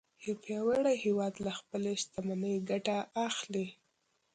[0.25, 3.67] یو پیاوړی هیواد له خپلې شتمنۍ ګټه اخلي